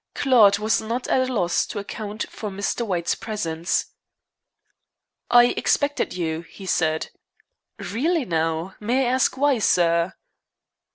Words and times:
Claude 0.15 0.57
was 0.57 0.81
not 0.81 1.07
at 1.09 1.29
a 1.29 1.31
loss 1.31 1.63
to 1.67 1.77
account 1.77 2.27
for 2.31 2.49
Mr. 2.49 2.81
White's 2.83 3.13
presence. 3.13 3.91
"I 5.29 5.49
expected 5.55 6.15
you," 6.15 6.41
he 6.41 6.65
said. 6.65 7.11
"Really 7.77 8.25
now, 8.25 8.73
may 8.79 9.05
I 9.05 9.11
ask 9.11 9.37
why, 9.37 9.59
sir?" 9.59 10.13